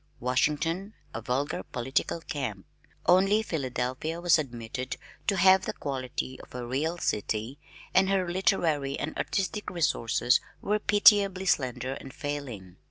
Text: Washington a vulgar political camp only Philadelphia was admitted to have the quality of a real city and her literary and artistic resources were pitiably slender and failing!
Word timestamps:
Washington 0.19 0.95
a 1.13 1.21
vulgar 1.21 1.61
political 1.61 2.21
camp 2.21 2.65
only 3.05 3.43
Philadelphia 3.43 4.19
was 4.19 4.39
admitted 4.39 4.97
to 5.27 5.37
have 5.37 5.65
the 5.65 5.73
quality 5.73 6.39
of 6.39 6.55
a 6.55 6.65
real 6.65 6.97
city 6.97 7.59
and 7.93 8.09
her 8.09 8.27
literary 8.27 8.97
and 8.97 9.15
artistic 9.15 9.69
resources 9.69 10.41
were 10.59 10.79
pitiably 10.79 11.45
slender 11.45 11.93
and 11.93 12.15
failing! 12.15 12.77